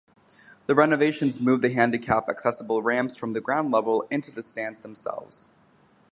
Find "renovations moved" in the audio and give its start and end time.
0.73-1.63